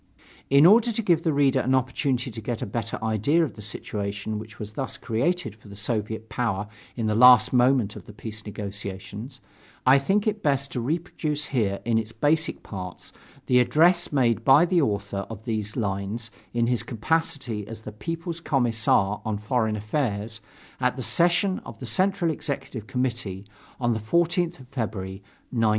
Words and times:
In 0.49 0.65
order 0.65 0.91
to 0.91 1.01
give 1.03 1.21
the 1.21 1.31
reader 1.31 1.59
an 1.59 1.75
opportunity 1.75 2.31
to 2.31 2.41
get 2.41 2.63
a 2.63 2.65
better 2.65 2.97
idea 3.03 3.43
of 3.45 3.53
the 3.53 3.61
situation 3.61 4.39
which 4.39 4.57
was 4.57 4.73
thus 4.73 4.97
created 4.97 5.53
for 5.53 5.67
the 5.67 5.75
Soviet 5.75 6.27
power 6.27 6.67
in 6.95 7.05
the 7.05 7.13
last 7.13 7.53
moment 7.53 7.95
of 7.95 8.05
the 8.07 8.11
peace 8.11 8.43
negotiations, 8.43 9.41
I 9.85 9.99
think 9.99 10.25
it 10.25 10.41
best 10.41 10.71
to 10.71 10.81
reproduce 10.81 11.45
here 11.45 11.81
in 11.85 11.99
its 11.99 12.13
basic 12.13 12.63
parts 12.63 13.13
the 13.45 13.59
address 13.59 14.11
made 14.11 14.43
by 14.43 14.65
the 14.65 14.81
author 14.81 15.27
of 15.29 15.45
these 15.45 15.75
lines 15.75 16.31
in 16.51 16.65
his 16.65 16.81
capacity 16.81 17.67
as 17.67 17.81
the 17.81 17.91
People's 17.91 18.39
Commissar 18.39 19.21
on 19.23 19.37
Foreign 19.37 19.75
Affairs 19.75 20.41
at 20.79 20.95
the 20.95 21.03
session 21.03 21.59
of 21.63 21.77
the 21.77 21.85
Central 21.85 22.31
Executive 22.31 22.87
Committee 22.87 23.45
on 23.79 23.93
the 23.93 23.99
14th 23.99 24.59
of 24.59 24.67
February, 24.67 25.21
1918. 25.51 25.69